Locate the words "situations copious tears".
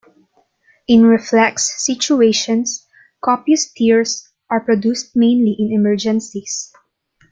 1.85-4.29